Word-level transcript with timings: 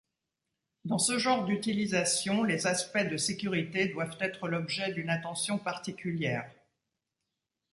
Dans 0.83 0.97
ce 0.97 1.19
genre 1.19 1.45
d’utilisation, 1.45 2.41
les 2.41 2.65
aspects 2.65 2.97
de 3.07 3.17
sécurité 3.17 3.85
doivent 3.85 4.17
être 4.19 4.47
l’objet 4.47 4.91
d’une 4.93 5.11
attention 5.11 5.59
particulière. 5.59 6.49